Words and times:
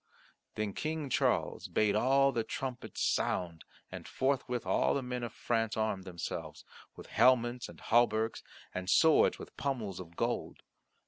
Then 0.55 0.73
King 0.73 1.11
Charles 1.11 1.67
bade 1.67 1.95
all 1.95 2.31
the 2.31 2.43
trumpets 2.43 3.03
sound, 3.03 3.65
and 3.91 4.07
forthwith 4.07 4.65
all 4.65 4.95
the 4.95 5.03
men 5.03 5.21
of 5.21 5.31
France 5.31 5.77
armed 5.77 6.05
themselves, 6.05 6.65
with 6.95 7.05
helmets, 7.05 7.69
and 7.69 7.79
hauberks, 7.79 8.41
and 8.73 8.89
swords 8.89 9.37
with 9.37 9.55
pummels 9.57 9.99
of 9.99 10.15
gold. 10.15 10.63